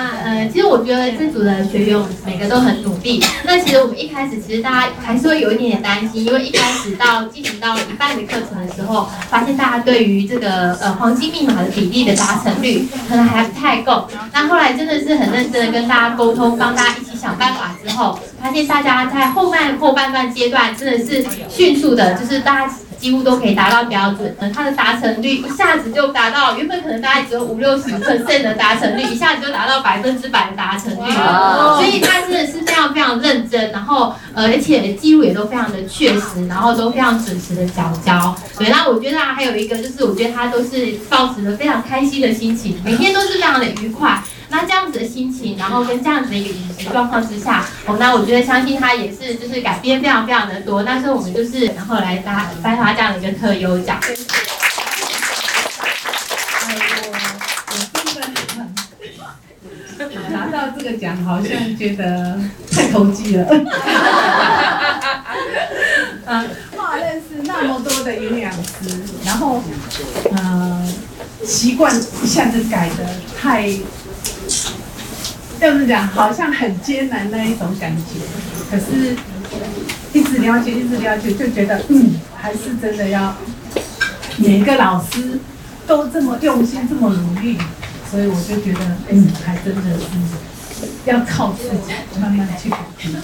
[0.00, 3.22] 那呃，其实我觉得这组的学员每个都很努力。
[3.44, 14.08] 那其实我们一开始其实大家还是会有一点点担心，因为一开始到进行到一半的课程的时候，发现大家对于这个呃黄金密码的比例的达成率可能还不太够。
[14.32, 22.74] 那后来真的是很认真的跟大家沟通，帮大家一起想办法之后，发现大家在后半后半段阶段真的是迅速的，就是大家。
[23.00, 38.36] 几乎都可以达到标准，嗯，它的达成率一下子就达到，原本可能大概只有五六十 percent 的达成率，一下子就达到百分之百的达成率，所以他真的是非常非常认真，然后呃，而且记录也都非常的确实，然后都非常准时的交交。
[38.58, 44.22] 对，那我觉得啊，还有一个就是，我觉得他都是保持着非常开心的心情，每天都是非常的愉快。
[44.52, 50.82] 那这样子的心情，然后跟这样子的一个饮食状况之下，哦，那我觉得相信他也是就是改变非常非常的多。
[50.82, 54.00] 但是我们就是然后来发颁发这样的一个特优奖。
[60.30, 62.40] 拿到这个奖好像觉得
[62.72, 63.46] 太投机了。
[66.26, 69.62] 嗯，哇，认识那么多的营养师，然后
[70.32, 70.92] 嗯，
[71.44, 73.06] 习惯一下子改的
[73.40, 73.70] 太。
[75.60, 78.18] 就是讲，好像很艰难那一种感觉，
[78.70, 79.14] 可是
[80.14, 83.36] 一直了解，一直了解，就觉得嗯，还是真的要
[84.38, 85.38] 每一个老师
[85.86, 87.58] 都这么用心，这么努力，
[88.10, 93.14] 所以我就觉得嗯，还真的是要靠自己慢慢去改进。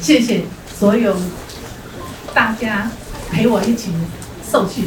[0.00, 0.44] 谢谢
[0.78, 1.16] 所有
[2.32, 2.88] 大家
[3.32, 3.90] 陪我一起
[4.48, 4.84] 受训。